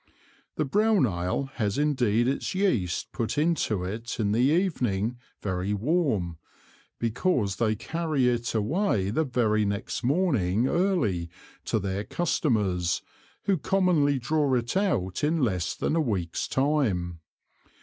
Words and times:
The 0.55 0.65
brown 0.65 1.05
Ale 1.05 1.51
has 1.57 1.77
indeed 1.77 2.27
its 2.27 2.55
Yeast 2.55 3.11
put 3.11 3.37
into 3.37 3.83
it 3.83 4.19
in 4.19 4.31
the 4.31 4.39
Evening 4.39 5.19
very 5.43 5.75
warm, 5.75 6.39
because 6.97 7.57
they 7.57 7.75
carry 7.75 8.27
it 8.27 8.55
away 8.55 9.11
the 9.11 9.23
very 9.25 9.63
next 9.63 10.03
Morning 10.03 10.67
early 10.67 11.29
to 11.65 11.77
their 11.77 12.03
Customers, 12.03 13.03
who 13.43 13.57
commonly 13.59 14.17
draw 14.17 14.55
it 14.55 14.75
out 14.75 15.23
in 15.23 15.43
less 15.43 15.75
than 15.75 15.95
a 15.95 16.01
Week's 16.01 16.47
time. 16.47 17.19